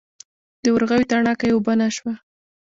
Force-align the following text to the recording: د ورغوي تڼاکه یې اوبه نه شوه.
د 0.63 0.65
ورغوي 0.75 1.03
تڼاکه 1.09 1.45
یې 1.47 1.53
اوبه 1.55 1.73
نه 1.81 1.87
شوه. 1.95 2.13